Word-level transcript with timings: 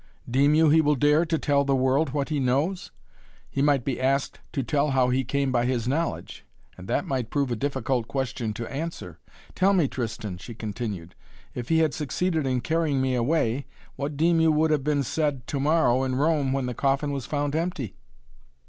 Deem 0.27 0.55
you, 0.55 0.69
he 0.69 0.81
will 0.81 0.95
dare 0.95 1.25
to 1.25 1.37
tell 1.37 1.63
the 1.63 1.75
world 1.75 2.09
what 2.09 2.29
he 2.29 2.39
knows? 2.39 2.89
He 3.51 3.61
might 3.61 3.85
be 3.85 4.01
asked 4.01 4.39
to 4.51 4.63
tell 4.63 4.89
how 4.89 5.09
he 5.09 5.23
came 5.23 5.51
by 5.51 5.65
his 5.65 5.87
knowledge. 5.87 6.43
And 6.75 6.87
that 6.87 7.05
might 7.05 7.29
prove 7.29 7.51
a 7.51 7.55
difficult 7.55 8.07
question 8.07 8.51
to 8.55 8.71
answer. 8.73 9.19
Tell 9.53 9.73
me, 9.73 9.87
Tristan," 9.87 10.37
she 10.39 10.55
continued, 10.55 11.13
"if 11.53 11.69
he 11.69 11.81
had 11.85 11.93
succeeded 11.93 12.47
in 12.47 12.61
carrying 12.61 12.99
me 12.99 13.13
away, 13.13 13.67
what 13.95 14.17
deem 14.17 14.39
you 14.41 14.51
would 14.51 14.71
have 14.71 14.83
been 14.83 15.03
said 15.03 15.45
to 15.45 15.59
morrow 15.59 16.01
in 16.01 16.15
Rome 16.15 16.51
when 16.51 16.65
the 16.65 16.73
coffin 16.73 17.11
was 17.11 17.27
found 17.27 17.55
empty?" 17.55 17.93